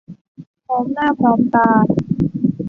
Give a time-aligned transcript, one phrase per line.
[0.67, 1.69] พร้อมหน้าพร้อมตา